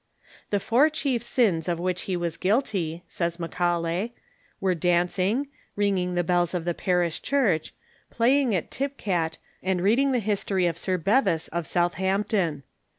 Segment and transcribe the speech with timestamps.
[0.49, 4.15] "The four chief sins of which he was guilty," says Macaulay,"
[4.59, 7.71] were dancing, ringing the bells of the parish church,
[8.09, 12.63] playing at tip cat, and reading the history of Sir Bevis of Southampton.